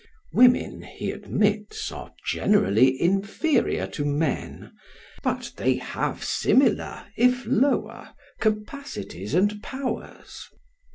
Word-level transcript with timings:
Women, 0.33 0.81
he 0.81 1.11
admits, 1.11 1.91
are 1.91 2.11
generally 2.25 2.99
inferior 2.99 3.85
to 3.89 4.03
men, 4.03 4.73
but 5.21 5.51
they 5.57 5.75
have 5.75 6.23
similar, 6.23 7.05
if 7.15 7.45
lower, 7.45 8.15
capacities 8.39 9.35
and 9.35 9.61
powers. 9.61 10.47